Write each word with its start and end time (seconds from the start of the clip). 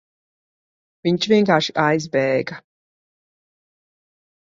Viņš 1.07 1.27
vienkārši 1.31 1.75
aizbēga. 1.83 2.57